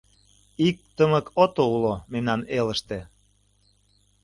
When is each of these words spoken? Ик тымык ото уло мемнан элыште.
Ик 0.67 0.77
тымык 0.95 1.27
ото 1.43 1.63
уло 1.75 1.93
мемнан 2.11 2.41
элыште. 2.59 2.99